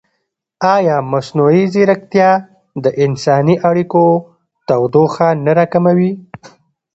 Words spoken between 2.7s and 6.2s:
د انساني اړیکو تودوخه نه راکموي؟